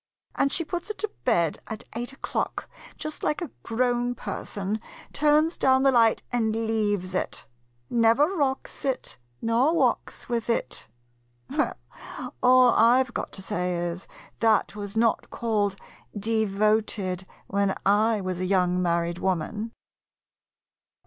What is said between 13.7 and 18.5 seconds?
is, that was not called" devoted" when I was a